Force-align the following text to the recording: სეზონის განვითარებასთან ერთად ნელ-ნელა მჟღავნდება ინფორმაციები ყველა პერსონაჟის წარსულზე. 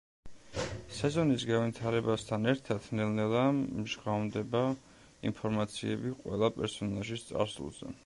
სეზონის 0.99 1.45
განვითარებასთან 1.49 2.49
ერთად 2.55 2.89
ნელ-ნელა 3.01 3.45
მჟღავნდება 3.61 4.65
ინფორმაციები 5.33 6.19
ყველა 6.25 6.55
პერსონაჟის 6.61 7.33
წარსულზე. 7.33 7.99